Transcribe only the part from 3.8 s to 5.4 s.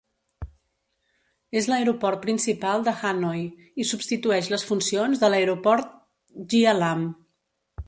i substitueix les funcions de